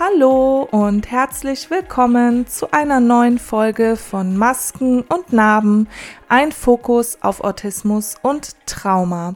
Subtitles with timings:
[0.00, 5.88] Hallo und herzlich willkommen zu einer neuen Folge von Masken und Narben,
[6.28, 9.34] ein Fokus auf Autismus und Trauma.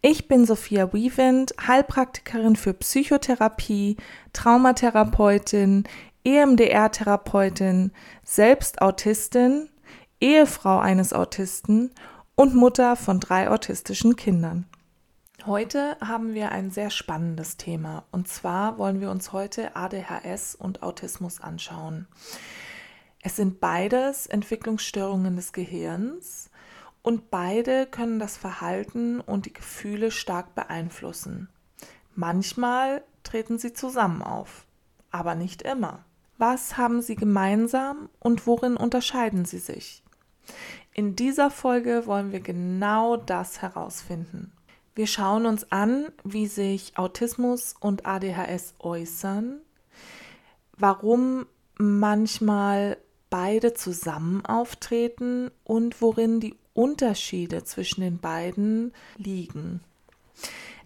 [0.00, 3.98] Ich bin Sophia Wiewind, Heilpraktikerin für Psychotherapie,
[4.32, 5.84] Traumatherapeutin,
[6.24, 9.68] EMDR-Therapeutin, selbst Autistin,
[10.22, 11.90] Ehefrau eines Autisten
[12.34, 14.64] und Mutter von drei autistischen Kindern.
[15.46, 20.82] Heute haben wir ein sehr spannendes Thema und zwar wollen wir uns heute ADHS und
[20.82, 22.08] Autismus anschauen.
[23.22, 26.50] Es sind beides Entwicklungsstörungen des Gehirns
[27.02, 31.48] und beide können das Verhalten und die Gefühle stark beeinflussen.
[32.16, 34.66] Manchmal treten sie zusammen auf,
[35.12, 36.04] aber nicht immer.
[36.36, 40.02] Was haben sie gemeinsam und worin unterscheiden sie sich?
[40.94, 44.52] In dieser Folge wollen wir genau das herausfinden.
[44.98, 49.60] Wir schauen uns an, wie sich Autismus und ADHS äußern,
[50.76, 51.46] warum
[51.78, 52.96] manchmal
[53.30, 59.82] beide zusammen auftreten und worin die Unterschiede zwischen den beiden liegen.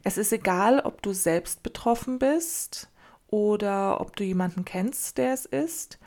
[0.05, 2.91] Es ist egal, ob du selbst betroffen bist
[3.29, 5.99] oder ob du jemanden kennst, der es ist,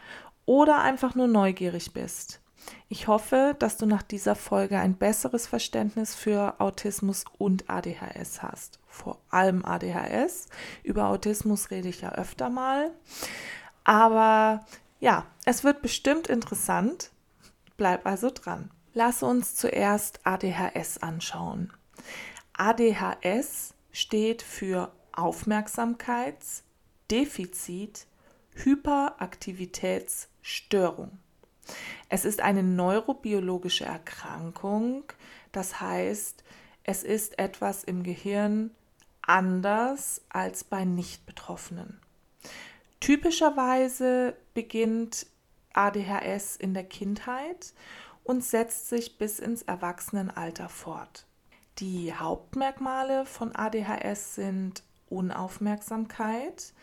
[0.45, 2.39] oder einfach nur neugierig bist.
[2.87, 8.79] Ich hoffe, dass du nach dieser Folge ein besseres Verständnis für Autismus und ADHS hast.
[8.87, 10.47] Vor allem ADHS.
[10.83, 12.91] Über Autismus rede ich ja öfter mal.
[13.83, 14.65] Aber
[14.99, 17.11] ja, es wird bestimmt interessant.
[17.77, 18.69] Bleib also dran.
[18.93, 21.73] Lass uns zuerst ADHS anschauen.
[22.53, 28.07] ADHS steht für Aufmerksamkeitsdefizit
[28.53, 31.19] Hyperaktivitätsstörung.
[32.09, 35.03] Es ist eine neurobiologische Erkrankung,
[35.51, 36.43] das heißt,
[36.83, 38.71] es ist etwas im Gehirn
[39.21, 41.99] anders als bei Nicht-Betroffenen.
[42.99, 45.27] Typischerweise beginnt
[45.73, 47.73] ADHS in der Kindheit
[48.23, 51.25] und setzt sich bis ins Erwachsenenalter fort.
[51.79, 56.73] Die Hauptmerkmale von ADHS sind Unaufmerksamkeit,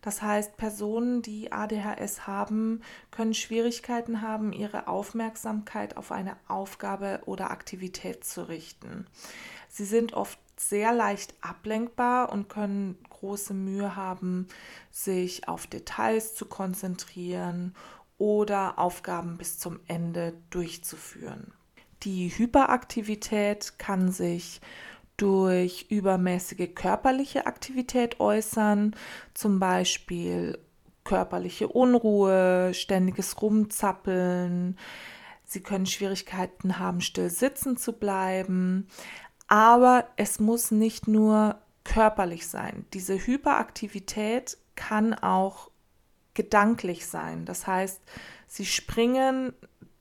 [0.00, 7.50] das heißt, Personen, die ADHS haben, können Schwierigkeiten haben, ihre Aufmerksamkeit auf eine Aufgabe oder
[7.50, 9.06] Aktivität zu richten.
[9.68, 14.48] Sie sind oft sehr leicht ablenkbar und können große Mühe haben,
[14.90, 17.74] sich auf Details zu konzentrieren
[18.18, 21.52] oder Aufgaben bis zum Ende durchzuführen.
[22.02, 24.60] Die Hyperaktivität kann sich
[25.18, 28.96] durch übermäßige körperliche Aktivität äußern,
[29.34, 30.58] zum Beispiel
[31.04, 34.78] körperliche Unruhe, ständiges Rumzappeln.
[35.44, 38.88] Sie können Schwierigkeiten haben, still sitzen zu bleiben.
[39.48, 42.84] Aber es muss nicht nur körperlich sein.
[42.92, 45.70] Diese Hyperaktivität kann auch
[46.34, 47.46] gedanklich sein.
[47.46, 48.00] Das heißt,
[48.46, 49.54] sie springen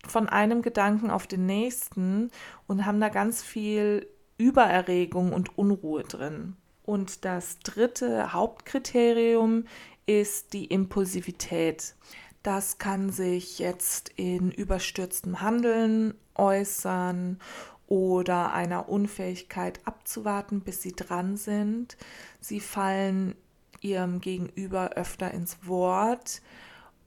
[0.05, 2.29] von einem Gedanken auf den nächsten
[2.67, 4.07] und haben da ganz viel
[4.37, 6.55] Übererregung und Unruhe drin.
[6.83, 9.65] Und das dritte Hauptkriterium
[10.05, 11.95] ist die Impulsivität.
[12.43, 17.39] Das kann sich jetzt in überstürztem Handeln äußern
[17.87, 21.97] oder einer Unfähigkeit abzuwarten, bis sie dran sind.
[22.39, 23.35] Sie fallen
[23.81, 26.41] ihrem Gegenüber öfter ins Wort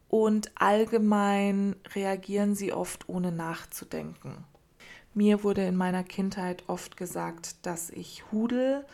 [0.09, 4.45] und allgemein reagieren sie oft ohne nachzudenken.
[5.15, 8.85] Mir wurde in meiner Kindheit oft gesagt, dass ich hudel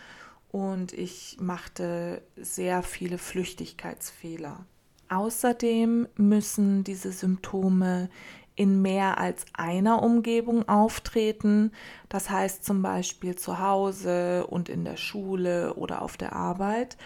[0.51, 4.65] und ich machte sehr viele Flüchtigkeitsfehler.
[5.09, 8.09] Außerdem müssen diese Symptome
[8.57, 11.73] in mehr als einer Umgebung auftreten,
[12.09, 16.97] das heißt zum Beispiel zu Hause und in der Schule oder auf der Arbeit,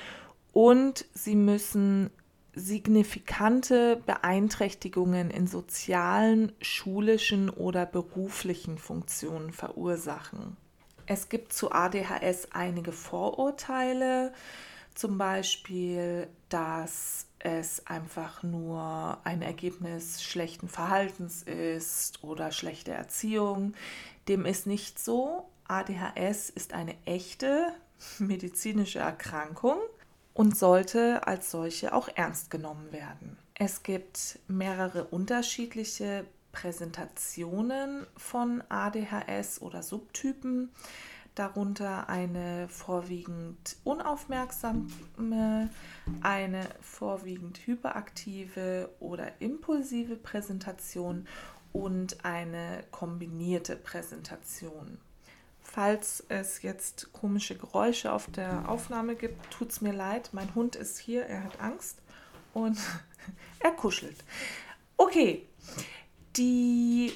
[0.53, 2.11] und sie müssen
[2.55, 10.57] signifikante Beeinträchtigungen in sozialen, schulischen oder beruflichen Funktionen verursachen.
[11.07, 14.33] Es gibt zu ADHS einige Vorurteile,
[14.95, 23.75] zum Beispiel, dass es einfach nur ein Ergebnis schlechten Verhaltens ist oder schlechte Erziehung.
[24.29, 25.49] Dem ist nicht so.
[25.67, 27.73] ADHS ist eine echte
[28.19, 29.79] medizinische Erkrankung
[30.35, 33.37] und sollte als solche auch ernst genommen werden.
[33.55, 40.71] Es gibt mehrere unterschiedliche Präsentationen von ADHS oder Subtypen,
[41.35, 45.71] darunter eine vorwiegend unaufmerksame,
[46.23, 51.27] eine vorwiegend hyperaktive oder impulsive Präsentation
[51.73, 54.99] und eine kombinierte Präsentation.
[55.73, 60.31] Falls es jetzt komische Geräusche auf der Aufnahme gibt, tut es mir leid.
[60.33, 62.03] Mein Hund ist hier, er hat Angst
[62.53, 62.77] und
[63.61, 64.17] er kuschelt.
[64.97, 65.47] Okay,
[66.37, 67.13] die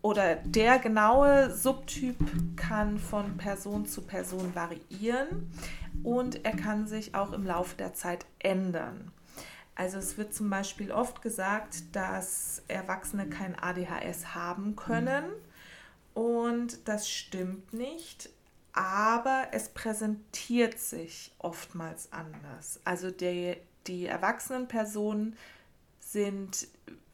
[0.00, 2.16] oder der genaue Subtyp
[2.56, 5.52] kann von Person zu Person variieren
[6.02, 9.12] und er kann sich auch im Laufe der Zeit ändern.
[9.76, 15.22] Also es wird zum Beispiel oft gesagt, dass Erwachsene kein ADHS haben können
[16.14, 18.30] und das stimmt nicht,
[18.72, 22.80] aber es präsentiert sich oftmals anders.
[22.84, 23.56] Also die,
[23.86, 25.36] die erwachsenen Personen
[26.00, 26.68] sind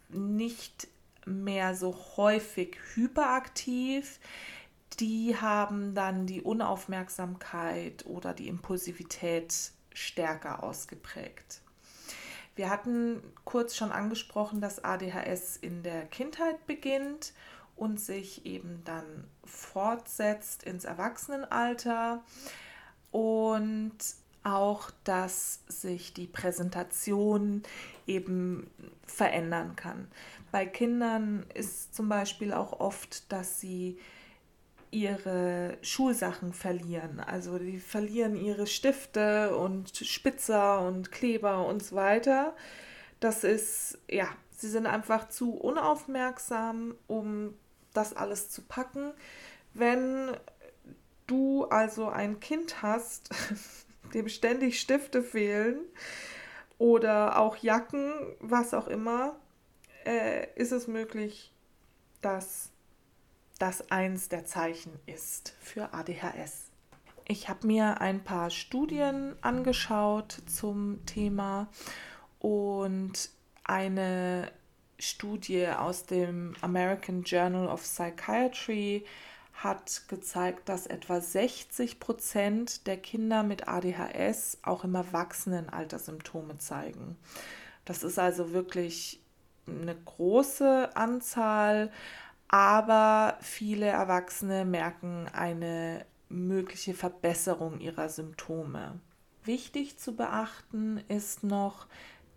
[0.09, 0.89] nicht
[1.27, 4.19] mehr so häufig hyperaktiv.
[5.01, 11.61] Die haben dann die Unaufmerksamkeit oder die Impulsivität stärker ausgeprägt.
[12.57, 17.33] Wir hatten kurz schon angesprochen, dass ADHS in der Kindheit beginnt
[17.79, 22.23] und sich eben dann fortsetzt ins Erwachsenenalter
[23.11, 23.97] und
[24.45, 27.63] auch, dass sich die Präsentation
[28.07, 28.71] eben
[29.07, 30.09] verändern kann.
[30.51, 33.99] Bei Kindern ist zum Beispiel auch oft, dass sie
[34.91, 37.21] ihre Schulsachen verlieren.
[37.21, 42.57] Also die verlieren ihre Stifte und Spitzer und Kleber und so weiter.
[43.21, 47.55] Das ist, ja, sie sind einfach zu unaufmerksam, um
[47.99, 49.13] das alles zu packen.
[49.75, 50.37] Wenn
[51.27, 53.31] du also ein Kind hast,
[54.15, 55.81] dem ständig Stifte fehlen
[56.79, 59.37] oder auch Jacken, was auch immer,
[60.07, 61.53] äh, ist es möglich,
[62.23, 62.71] dass
[63.59, 66.71] das eins der Zeichen ist für ADHS.
[67.27, 71.69] Ich habe mir ein paar Studien angeschaut zum Thema
[72.39, 73.31] und
[73.65, 74.51] eine
[74.99, 79.05] Studie aus dem American Journal of Psychiatry
[79.55, 87.17] hat gezeigt, dass etwa 60 Prozent der Kinder mit ADHS auch im Erwachsenenalter Symptome zeigen.
[87.85, 89.21] Das ist also wirklich
[89.67, 91.91] eine große Anzahl,
[92.49, 99.01] aber viele Erwachsene merken eine mögliche Verbesserung ihrer Symptome.
[99.45, 101.87] Wichtig zu beachten ist noch,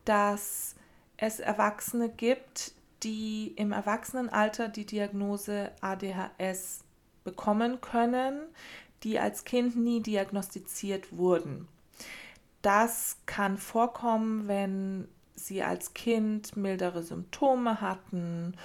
[0.06, 0.76] dass
[1.22, 2.74] es Erwachsene gibt,
[3.04, 6.84] die im Erwachsenenalter die Diagnose ADHS
[7.24, 8.42] bekommen können,
[9.04, 11.68] die als Kind nie diagnostiziert wurden.
[12.64, 18.56] Das kann vorkommen, wenn sie als Kind mildere Symptome hatten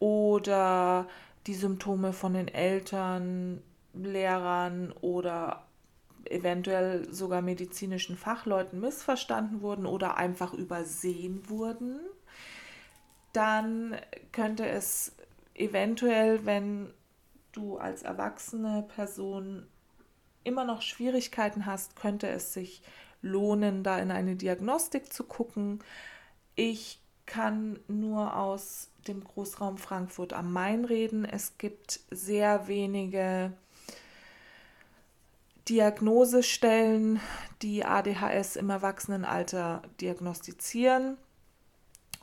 [0.00, 1.06] oder
[1.46, 3.62] die Symptome von den Eltern,
[3.94, 5.64] Lehrern oder
[6.30, 12.00] eventuell sogar medizinischen Fachleuten missverstanden wurden oder einfach übersehen wurden,
[13.32, 13.96] dann
[14.32, 15.12] könnte es
[15.54, 16.92] eventuell, wenn
[17.52, 19.66] du als erwachsene Person
[20.44, 22.82] immer noch Schwierigkeiten hast, könnte es sich
[23.20, 25.80] lohnen, da in eine Diagnostik zu gucken.
[26.54, 31.24] Ich kann nur aus dem Großraum Frankfurt am Main reden.
[31.24, 33.52] Es gibt sehr wenige
[35.68, 37.20] Diagnosestellen,
[37.62, 41.16] die ADHS im Erwachsenenalter diagnostizieren.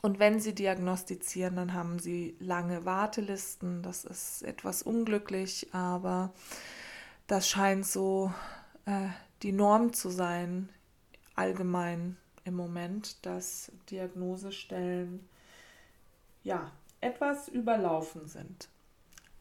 [0.02, 3.82] Und wenn sie diagnostizieren, dann haben sie lange Wartelisten.
[3.82, 6.32] Das ist etwas unglücklich, aber
[7.26, 8.32] das scheint so
[8.86, 9.08] äh,
[9.42, 10.68] die Norm zu sein,
[11.34, 15.28] allgemein im Moment, dass Diagnosestellen
[16.42, 18.68] ja etwas überlaufen sind.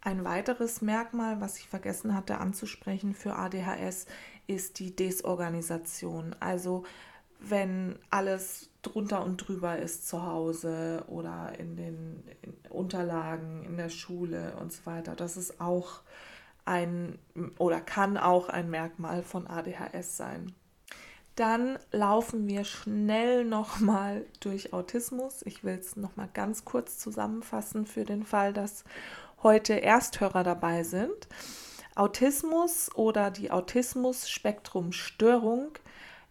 [0.01, 4.05] Ein weiteres Merkmal, was ich vergessen hatte anzusprechen für ADHS,
[4.47, 6.35] ist die Desorganisation.
[6.39, 6.83] Also
[7.39, 12.23] wenn alles drunter und drüber ist zu Hause oder in den
[12.69, 15.15] Unterlagen in der Schule und so weiter.
[15.15, 16.01] Das ist auch
[16.65, 17.17] ein
[17.57, 20.53] oder kann auch ein Merkmal von ADHS sein.
[21.35, 25.41] Dann laufen wir schnell nochmal durch Autismus.
[25.45, 28.83] Ich will es nochmal ganz kurz zusammenfassen für den Fall, dass
[29.43, 31.27] heute Ersthörer dabei sind.
[31.95, 35.77] Autismus oder die Autismus-Spektrum-Störung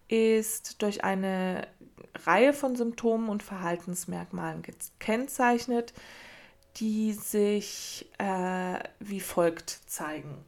[0.08, 1.68] ist durch eine
[2.24, 5.92] Reihe von Symptomen und Verhaltensmerkmalen gekennzeichnet,
[6.76, 10.44] die sich äh, wie folgt zeigen.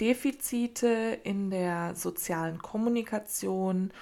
[0.00, 3.92] Defizite in der sozialen Kommunikation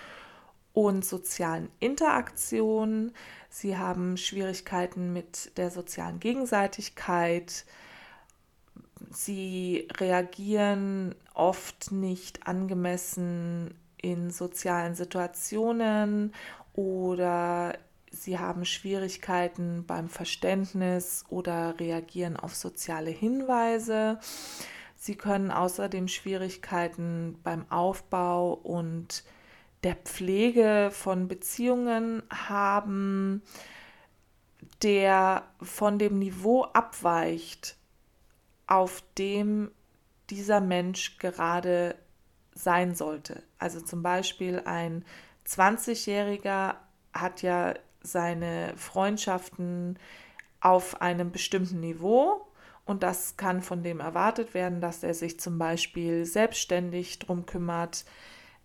[0.73, 3.13] und sozialen Interaktion.
[3.53, 7.65] Sie haben Schwierigkeiten mit der sozialen Gegenseitigkeit.
[9.11, 16.33] Sie reagieren oft nicht angemessen in sozialen Situationen
[16.75, 17.77] oder
[18.13, 24.21] sie haben Schwierigkeiten beim Verständnis oder reagieren auf soziale Hinweise.
[24.97, 29.25] Sie können außerdem Schwierigkeiten beim Aufbau und
[29.83, 33.43] der Pflege von Beziehungen haben,
[34.83, 37.77] der von dem Niveau abweicht,
[38.67, 39.71] auf dem
[40.29, 41.97] dieser Mensch gerade
[42.55, 43.43] sein sollte.
[43.59, 45.05] Also zum Beispiel ein
[45.47, 46.77] 20-Jähriger
[47.13, 49.99] hat ja seine Freundschaften
[50.61, 52.47] auf einem bestimmten Niveau
[52.85, 58.05] und das kann von dem erwartet werden, dass er sich zum Beispiel selbstständig drum kümmert,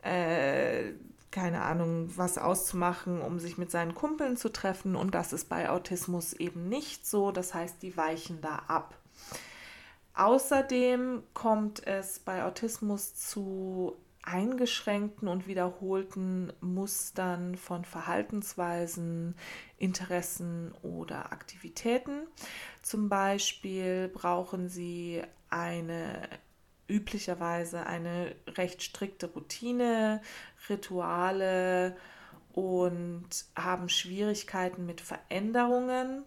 [0.06, 0.94] äh,
[1.32, 4.96] keine Ahnung, was auszumachen, um sich mit seinen Kumpeln zu treffen.
[4.96, 7.32] Und das ist bei Autismus eben nicht so.
[7.32, 8.98] Das heißt, die weichen da ab.
[10.14, 19.36] Außerdem kommt es bei Autismus zu eingeschränkten und wiederholten Mustern von Verhaltensweisen,
[19.78, 22.28] Interessen oder Aktivitäten.
[22.82, 26.30] Zum Beispiel brauchen sie eine
[26.88, 30.22] üblicherweise eine recht strikte Routine,
[30.70, 31.96] Rituale
[32.54, 36.24] und haben Schwierigkeiten mit Veränderungen.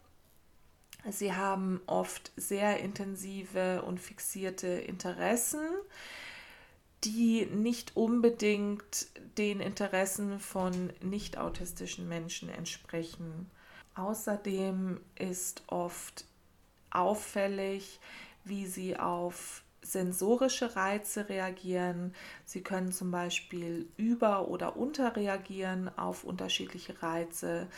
[1.10, 5.64] Sie haben oft sehr intensive und fixierte Interessen,
[7.04, 9.06] die nicht unbedingt
[9.38, 13.48] den Interessen von nicht autistischen Menschen entsprechen.
[13.94, 16.24] Außerdem ist oft
[16.90, 18.00] auffällig,
[18.44, 19.62] wie sie auf
[19.92, 22.14] sensorische Reize reagieren.
[22.44, 27.68] Sie können zum Beispiel über- oder unterreagieren auf unterschiedliche Reize.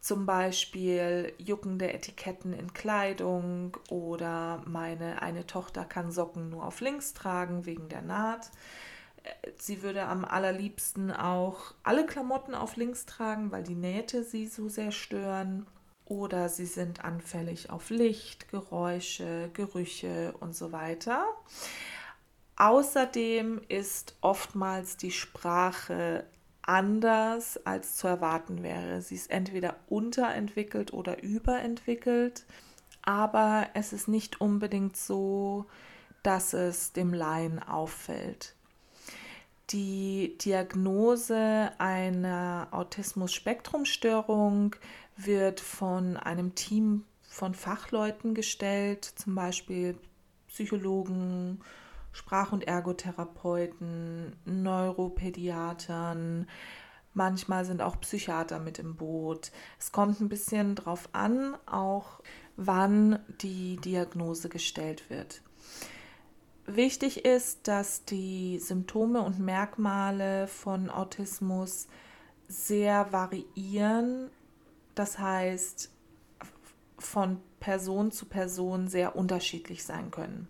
[0.00, 7.14] Zum Beispiel juckende Etiketten in Kleidung oder meine eine Tochter kann Socken nur auf links
[7.14, 8.50] tragen wegen der Naht.
[9.56, 14.68] Sie würde am allerliebsten auch alle Klamotten auf links tragen, weil die Nähte sie so
[14.68, 15.66] sehr stören
[16.06, 21.24] oder sie sind anfällig auf Licht, Geräusche, Gerüche und so weiter.
[22.56, 26.24] Außerdem ist oftmals die Sprache
[26.62, 29.02] anders als zu erwarten wäre.
[29.02, 32.44] Sie ist entweder unterentwickelt oder überentwickelt,
[33.02, 35.66] aber es ist nicht unbedingt so,
[36.22, 38.54] dass es dem Laien auffällt.
[39.70, 44.76] Die Diagnose einer Autismus-Spektrum-Störung
[45.16, 49.98] wird von einem Team von Fachleuten gestellt, zum Beispiel
[50.48, 51.60] Psychologen,
[52.12, 56.46] Sprach- und Ergotherapeuten, Neuropädiatern,
[57.12, 59.50] manchmal sind auch Psychiater mit im Boot.
[59.80, 62.20] Es kommt ein bisschen drauf an, auch
[62.56, 65.42] wann die Diagnose gestellt wird.
[66.66, 71.88] Wichtig ist, dass die Symptome und Merkmale von Autismus
[72.48, 74.30] sehr variieren
[74.94, 75.90] das heißt
[76.98, 80.48] von Person zu Person sehr unterschiedlich sein können.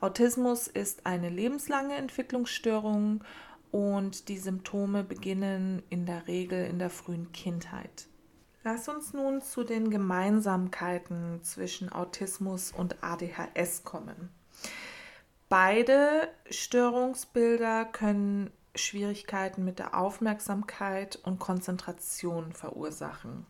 [0.00, 3.24] Autismus ist eine lebenslange Entwicklungsstörung
[3.70, 8.06] und die Symptome beginnen in der Regel in der frühen Kindheit.
[8.64, 14.30] Lass uns nun zu den Gemeinsamkeiten zwischen Autismus und ADHS kommen.
[15.48, 23.46] Beide Störungsbilder können Schwierigkeiten mit der Aufmerksamkeit und Konzentration verursachen.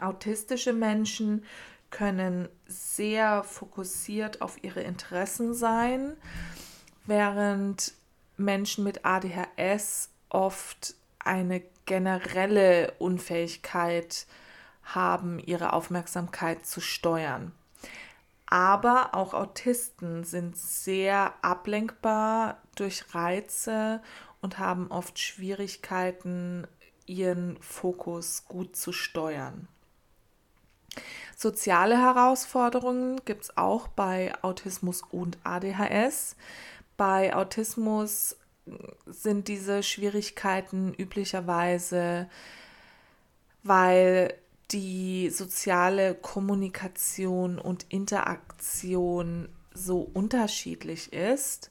[0.00, 1.44] Autistische Menschen
[1.90, 6.16] können sehr fokussiert auf ihre Interessen sein,
[7.06, 7.94] während
[8.36, 14.26] Menschen mit ADHS oft eine generelle Unfähigkeit
[14.82, 17.52] haben, ihre Aufmerksamkeit zu steuern.
[18.46, 24.00] Aber auch Autisten sind sehr ablenkbar durch Reize
[24.40, 26.66] und haben oft Schwierigkeiten,
[27.06, 29.68] ihren Fokus gut zu steuern.
[31.36, 36.36] Soziale Herausforderungen gibt es auch bei Autismus und ADHS.
[36.96, 38.36] Bei Autismus
[39.06, 42.28] sind diese Schwierigkeiten üblicherweise,
[43.62, 44.34] weil
[44.70, 51.70] die soziale Kommunikation und Interaktion so unterschiedlich ist.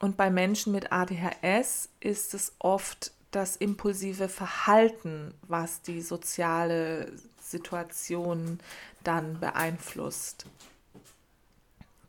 [0.00, 7.12] Und bei Menschen mit ADHS ist es oft das impulsive Verhalten, was die soziale
[7.50, 8.58] Situation
[9.02, 10.46] dann beeinflusst.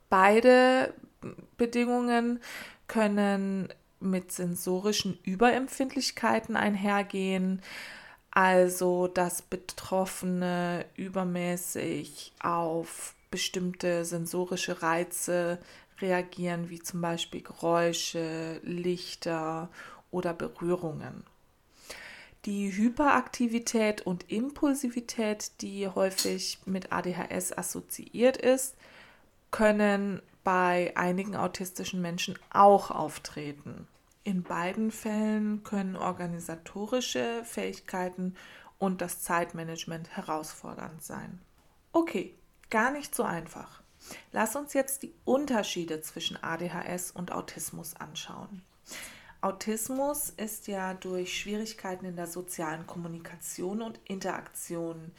[0.10, 0.94] Beide
[1.58, 2.39] Bedingungen
[2.88, 7.62] können mit sensorischen Überempfindlichkeiten einhergehen,
[8.32, 15.60] also dass Betroffene übermäßig auf bestimmte sensorische Reize
[16.00, 19.70] reagieren, wie zum Beispiel Geräusche, Lichter
[20.12, 21.24] oder Berührungen.
[22.46, 28.75] Die Hyperaktivität und Impulsivität, die häufig mit ADHS assoziiert ist,
[29.50, 33.88] können bei einigen autistischen Menschen auch auftreten.
[34.24, 38.36] In beiden Fällen können organisatorische Fähigkeiten
[38.78, 41.40] und das Zeitmanagement herausfordernd sein.
[41.94, 42.36] Okay,
[42.70, 43.82] gar nicht so einfach.
[44.32, 48.62] Lass uns jetzt die Unterschiede zwischen ADHS und Autismus anschauen.
[49.46, 55.12] Autismus ist ja durch Schwierigkeiten in der sozialen Kommunikation und Interaktion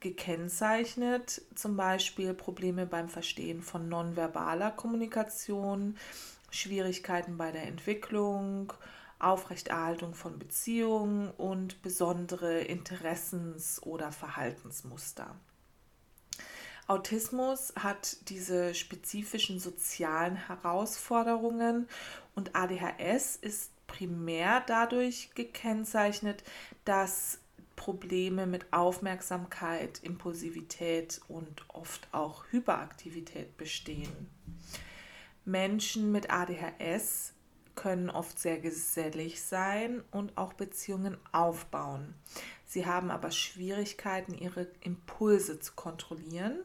[0.00, 5.96] gekennzeichnet, zum Beispiel Probleme beim Verstehen von nonverbaler Kommunikation,
[6.50, 8.72] Schwierigkeiten bei der Entwicklung,
[9.20, 15.36] Aufrechterhaltung von Beziehungen und besondere Interessens- oder Verhaltensmuster.
[16.90, 21.88] Autismus hat diese spezifischen sozialen Herausforderungen
[22.34, 26.44] und ADHS ist primär dadurch gekennzeichnet,
[26.84, 27.40] dass
[27.76, 34.28] Probleme mit Aufmerksamkeit, Impulsivität und oft auch Hyperaktivität bestehen.
[35.44, 37.32] Menschen mit ADHS
[37.74, 42.14] können oft sehr gesellig sein und auch Beziehungen aufbauen.
[42.66, 46.58] Sie haben aber Schwierigkeiten, ihre Impulse zu kontrollieren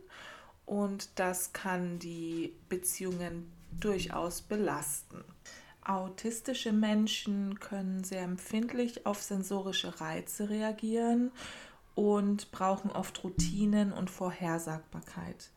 [0.65, 5.23] und das kann die Beziehungen durchaus belasten.
[5.83, 11.31] Autistische Menschen können sehr empfindlich auf sensorische Reize reagieren
[11.93, 15.51] und brauchen oft Routinen und Vorhersagbarkeit.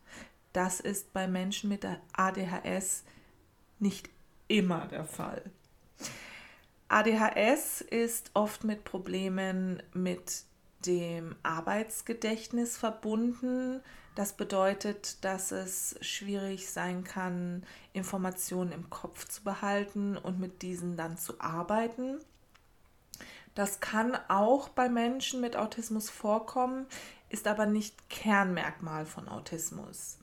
[0.53, 3.03] Das ist bei Menschen mit ADHS
[3.79, 4.09] nicht
[4.47, 5.43] immer der Fall.
[6.89, 10.43] ADHS ist oft mit Problemen mit
[10.85, 13.81] dem Arbeitsgedächtnis verbunden.
[14.19, 20.97] Das bedeutet, dass es schwierig sein kann, Informationen im Kopf zu behalten und mit diesen
[20.97, 22.19] dann zu arbeiten.
[23.55, 26.85] Das kann auch bei Menschen mit Autismus vorkommen,
[27.29, 30.17] ist aber nicht Kernmerkmal von Autismus.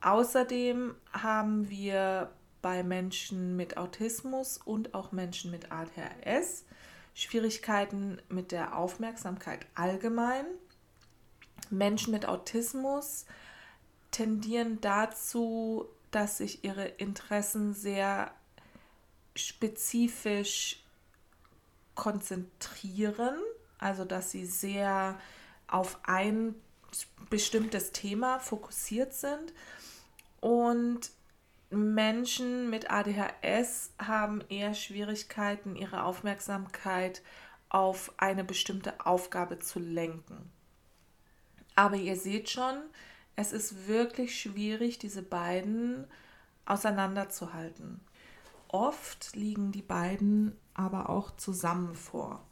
[0.00, 2.30] Außerdem haben wir
[2.62, 6.64] bei Menschen mit Autismus und auch Menschen mit ADHS,
[7.12, 10.46] Schwierigkeiten mit der Aufmerksamkeit allgemein.
[11.72, 13.26] Menschen mit Autismus
[14.10, 18.30] tendieren dazu, dass sich ihre Interessen sehr
[19.34, 20.84] spezifisch
[21.94, 23.36] konzentrieren,
[23.78, 25.18] also dass sie sehr
[25.66, 26.54] auf ein
[27.30, 29.54] bestimmtes Thema fokussiert sind
[30.40, 31.10] und
[31.70, 37.22] Menschen mit ADHS haben eher Schwierigkeiten, ihre Aufmerksamkeit
[37.70, 40.52] auf eine bestimmte Aufgabe zu lenken.
[41.74, 42.76] Aber ihr seht schon,
[43.36, 46.06] es ist wirklich schwierig, diese beiden
[46.66, 48.00] auseinanderzuhalten.
[48.68, 52.46] Oft liegen die beiden aber auch zusammen vor.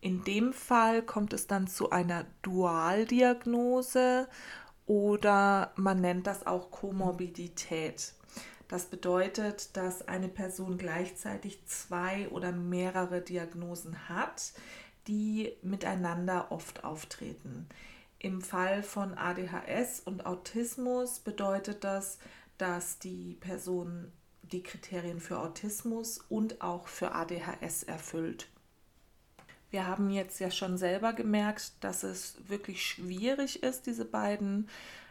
[0.00, 4.28] In dem Fall kommt es dann zu einer Dualdiagnose
[4.86, 8.12] oder man nennt das auch Komorbidität.
[8.68, 14.52] Das bedeutet, dass eine Person gleichzeitig zwei oder mehrere Diagnosen hat,
[15.06, 17.66] die miteinander oft auftreten.
[18.24, 22.16] Im Fall von ADHS und Autismus bedeutet das,
[22.56, 24.10] dass die Person
[24.40, 28.48] die Kriterien für Autismus und auch für ADHS erfüllt.
[29.68, 34.70] Wir haben jetzt ja schon selber gemerkt, dass es wirklich schwierig ist, diese beiden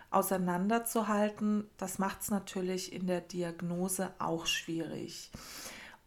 [0.09, 5.29] auseinanderzuhalten, das macht es natürlich in der Diagnose auch schwierig.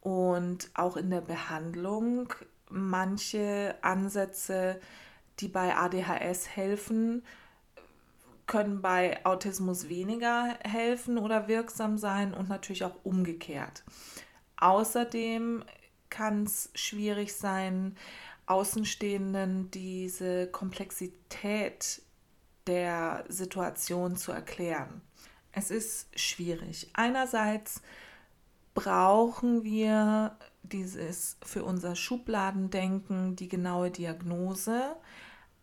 [0.01, 2.35] Und auch in der Behandlung
[2.69, 4.81] manche Ansätze,
[5.41, 7.23] die bei ADHS helfen,
[8.47, 13.85] können bei Autismus weniger helfen oder wirksam sein und natürlich auch umgekehrt.
[14.57, 15.65] Außerdem
[16.11, 17.97] kann es schwierig sein,
[18.47, 22.03] Außenstehenden diese Komplexität
[22.69, 25.03] der Situation zu erklären.
[25.51, 26.91] Es ist schwierig.
[26.95, 27.83] Einerseits
[28.75, 34.97] brauchen wir dieses für unser Schubladendenken, die genaue Diagnose.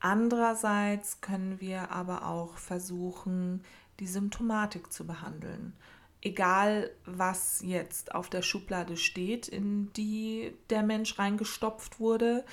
[0.04, 3.64] Andererseits können wir aber auch versuchen,
[4.02, 5.72] die Symptomatik zu behandeln.
[6.22, 12.44] Egal, was jetzt auf der Schublade steht, in die der Mensch reingestopft wurde,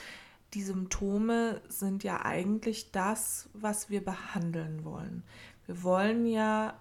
[0.55, 5.25] die Symptome sind ja eigentlich das, was wir behandeln wollen.
[5.67, 6.79] Wir wollen ja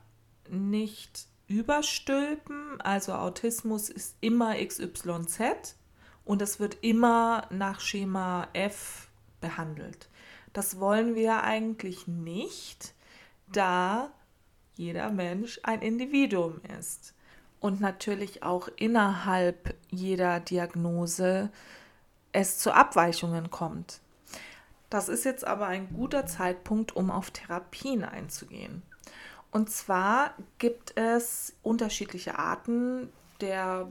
[0.52, 5.76] nicht überstülpen, also Autismus ist immer XYZ
[6.26, 9.10] und es wird immer nach Schema F
[9.42, 10.09] behandelt.
[10.54, 12.94] Das wollen wir eigentlich nicht,
[13.52, 14.12] da
[14.76, 17.14] jeder Mensch ein Individuum ist
[17.60, 21.50] und natürlich auch innerhalb jeder Diagnose
[22.32, 24.00] es zu Abweichungen kommt.
[24.90, 28.82] Das ist jetzt aber ein guter Zeitpunkt, um auf Therapien einzugehen.
[29.52, 33.88] Und zwar gibt es unterschiedliche Arten der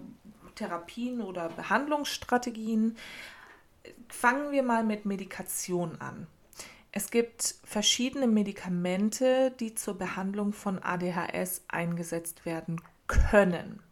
[0.55, 2.97] Therapien oder Behandlungsstrategien.
[4.09, 6.27] Fangen wir mal mit Medikation an.
[6.93, 13.83] Es gibt verschiedene Medikamente, die zur Behandlung von ADHS eingesetzt werden können.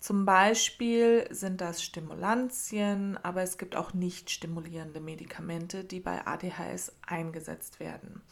[0.00, 6.92] Zum Beispiel sind das Stimulantien, aber es gibt auch nicht stimulierende Medikamente, die bei ADHS
[7.06, 8.22] eingesetzt werden.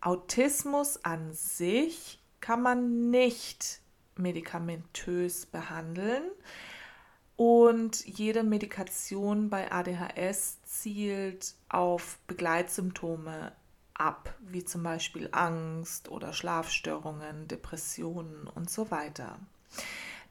[0.00, 3.80] Autismus an sich kann man nicht
[4.16, 6.24] medikamentös behandeln
[7.36, 13.52] und jede Medikation bei ADHS zielt auf Begleitsymptome
[13.94, 19.38] ab, wie zum Beispiel Angst oder Schlafstörungen, Depressionen und so weiter.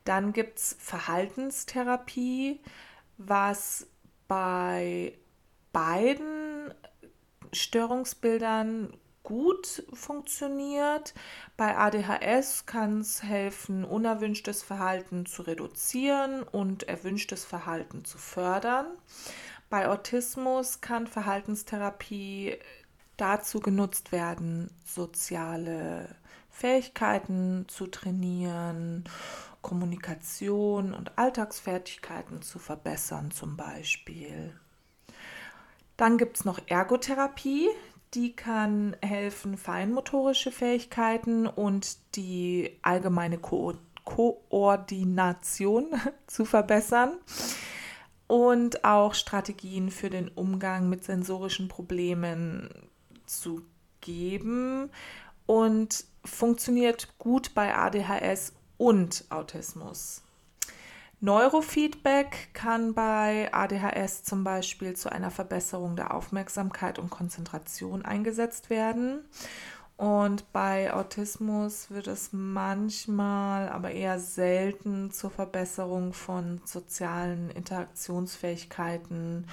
[0.04, 2.60] Dann gibt es Verhaltenstherapie,
[3.18, 3.88] was
[4.28, 5.18] bei
[5.72, 6.74] beiden
[7.54, 11.14] Störungsbildern gut funktioniert.
[11.58, 18.88] Bei ADHS kann es helfen, unerwünschtes Verhalten zu reduzieren und erwünschtes Verhalten zu fördern.
[19.70, 22.58] Bei Autismus kann Verhaltenstherapie
[23.18, 26.16] dazu genutzt werden, soziale
[26.50, 29.06] Fähigkeiten zu trainieren
[29.62, 34.54] Kommunikation und Alltagsfertigkeiten zu verbessern zum Beispiel.
[35.98, 37.70] Dann gibt es noch Ergotherapie,
[38.14, 45.88] die kann helfen, feinmotorische Fähigkeiten und die allgemeine Ko Koordination
[46.28, 47.14] zu verbessern
[48.28, 52.70] und auch Strategien für den Umgang mit sensorischen Problemen
[53.28, 53.62] zu
[54.02, 54.90] geben
[55.46, 60.24] und funktioniert gut bei ADHS und Autismus.
[61.24, 69.24] Neurofeedback kann bei ADHS zum Beispiel zu einer Verbesserung der Aufmerksamkeit und Konzentration eingesetzt werden.
[69.98, 79.46] Und bei Autismus wird es manchmal, aber eher selten zur Verbesserung von sozialen Interaktionsfähigkeiten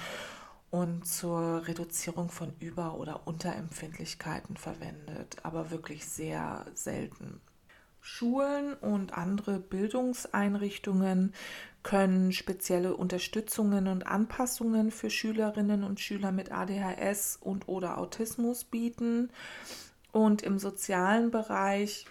[0.71, 7.41] und zur Reduzierung von Über- oder Unterempfindlichkeiten verwendet, aber wirklich sehr selten.
[8.11, 11.31] Schulen und andere Bildungseinrichtungen
[11.83, 19.29] können spezielle Unterstützungen und Anpassungen für Schülerinnen und Schüler mit ADHS und oder Autismus bieten.
[20.11, 22.07] Und im sozialen Bereich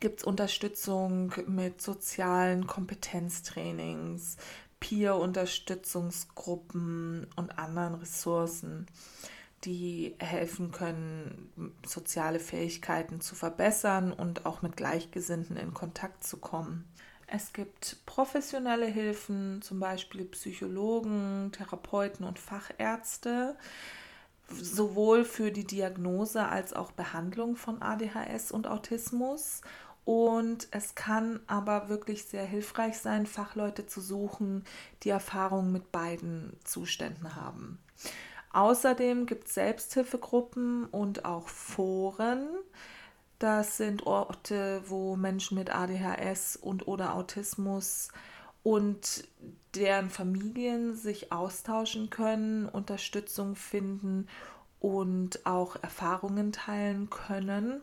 [0.00, 4.36] gibt es Unterstützung mit sozialen Kompetenztrainings,
[4.80, 8.86] Peer-Unterstützungsgruppen und anderen Ressourcen
[9.64, 16.84] die helfen können, soziale Fähigkeiten zu verbessern und auch mit Gleichgesinnten in Kontakt zu kommen.
[17.26, 23.56] Es gibt professionelle Hilfen, zum Beispiel Psychologen, Therapeuten und Fachärzte,
[24.48, 29.62] sowohl für die Diagnose als auch Behandlung von ADHS und Autismus.
[30.04, 34.64] Und es kann aber wirklich sehr hilfreich sein, Fachleute zu suchen,
[35.04, 37.78] die Erfahrung mit beiden Zuständen haben.
[38.52, 42.46] Außerdem gibt es Selbsthilfegruppen und auch Foren.
[43.38, 48.08] Das sind Orte, wo Menschen mit ADHS und oder Autismus
[48.62, 49.26] und
[49.74, 54.28] deren Familien sich austauschen können, Unterstützung finden
[54.78, 57.80] und auch Erfahrungen teilen können.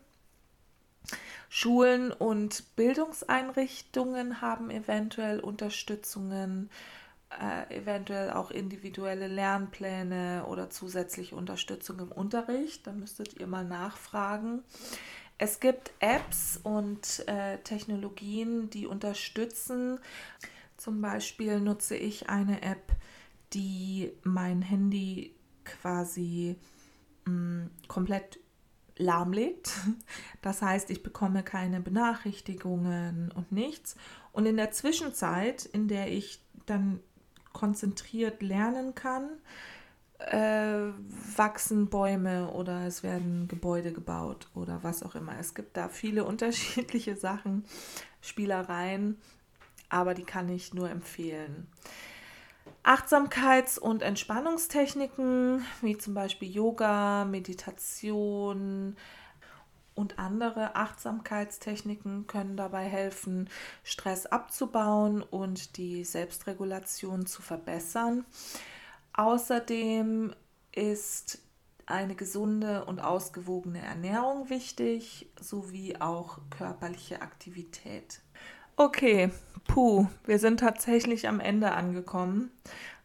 [1.50, 6.70] Schulen und Bildungseinrichtungen haben eventuell Unterstützungen
[7.30, 12.88] äh, eventuell auch individuelle Lernpläne oder zusätzliche Unterstützung im Unterricht.
[12.88, 14.64] Da müsstet ihr mal nachfragen.
[15.38, 20.00] Es gibt Apps und äh, Technologien, die unterstützen.
[20.76, 22.92] Zum Beispiel nutze ich eine App,
[23.54, 26.58] die mein Handy quasi
[27.26, 28.40] mh, mm, komplett
[28.98, 29.72] lahmlegt.
[30.42, 33.96] Das heißt, ich bekomme keine Benachrichtigungen und nichts.
[34.32, 37.00] Und in der Zwischenzeit, in der ich dann
[37.60, 39.28] konzentriert lernen kann,
[40.20, 40.94] äh,
[41.36, 45.34] wachsen Bäume oder es werden Gebäude gebaut oder was auch immer.
[45.38, 47.66] Es gibt da viele unterschiedliche Sachen,
[48.22, 49.18] Spielereien,
[49.90, 51.68] aber die kann ich nur empfehlen.
[52.84, 58.96] Achtsamkeits- und Entspannungstechniken wie zum Beispiel Yoga, Meditation,
[60.00, 63.50] und andere Achtsamkeitstechniken können dabei helfen,
[63.84, 68.26] Stress abzubauen und die Selbstregulation zu verbessern.
[69.12, 70.34] Außerdem
[70.74, 71.40] ist
[71.86, 78.22] eine gesunde und ausgewogene Ernährung wichtig, sowie auch körperliche Aktivität.
[78.78, 79.32] Okay,
[79.68, 82.52] puh, wir sind tatsächlich am Ende angekommen.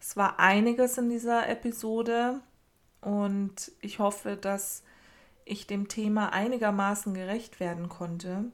[0.01, 2.41] Es war einiges in dieser Episode
[3.01, 4.84] und ich hoffe, dass
[5.45, 8.45] ich dem Thema einigermaßen gerecht werden konnte.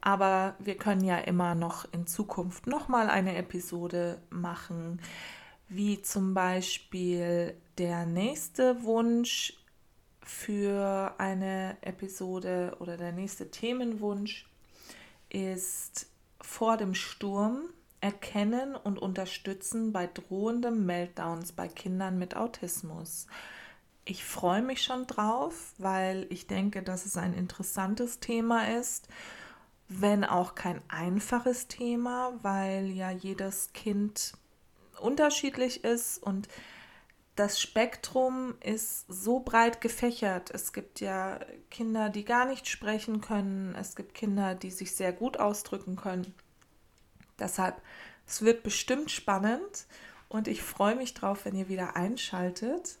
[0.00, 5.00] Aber wir können ja immer noch in Zukunft nochmal eine Episode machen,
[5.68, 9.54] wie zum Beispiel der nächste Wunsch
[10.22, 14.46] für eine Episode oder der nächste Themenwunsch
[15.28, 16.06] ist
[16.40, 17.62] vor dem Sturm
[18.00, 23.26] erkennen und unterstützen bei drohendem Meltdowns bei Kindern mit Autismus.
[24.06, 29.08] Ich freue mich schon drauf, weil ich denke, dass es ein interessantes Thema ist,
[29.88, 34.34] wenn auch kein einfaches Thema, weil ja jedes Kind
[35.00, 36.48] unterschiedlich ist und
[37.34, 40.50] das Spektrum ist so breit gefächert.
[40.50, 41.40] Es gibt ja
[41.70, 43.74] Kinder, die gar nicht sprechen können.
[43.74, 46.32] Es gibt Kinder, die sich sehr gut ausdrücken können.
[47.38, 47.80] Deshalb,
[48.26, 49.86] es wird bestimmt spannend
[50.28, 52.98] und ich freue mich drauf, wenn ihr wieder einschaltet.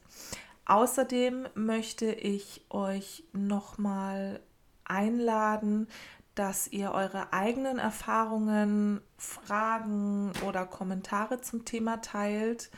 [0.66, 4.40] Außerdem möchte ich euch nochmal
[4.84, 5.88] einladen,
[6.34, 12.70] dass ihr eure eigenen Erfahrungen, Fragen oder Kommentare zum Thema teilt.